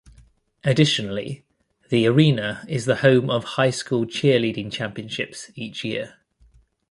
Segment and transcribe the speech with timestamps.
[0.63, 1.45] Additionally,
[1.89, 6.15] the arena is the home of high school cheerleading championships each year.